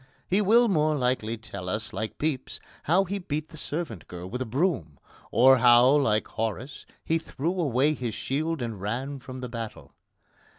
He 0.27 0.41
will 0.41 0.67
more 0.67 0.95
likely 0.95 1.37
tell 1.37 1.69
us, 1.69 1.93
like 1.93 2.17
Pepys, 2.17 2.59
how 2.85 3.03
he 3.03 3.19
beat 3.19 3.49
the 3.49 3.55
servant 3.55 4.07
girl 4.07 4.27
with 4.27 4.41
a 4.41 4.47
broom, 4.47 4.97
or 5.29 5.57
how, 5.57 5.87
like 5.89 6.27
Horace, 6.27 6.87
he 7.05 7.19
threw 7.19 7.51
away 7.61 7.93
his 7.93 8.15
shield 8.15 8.63
and 8.63 8.81
ran 8.81 9.19
from 9.19 9.41
the 9.41 9.47
battle. 9.49 9.93